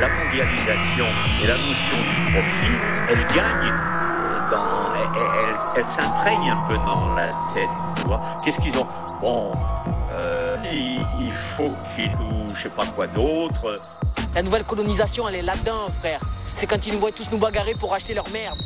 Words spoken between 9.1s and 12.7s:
Bon, euh, il, il, faut qu'ils nous, je sais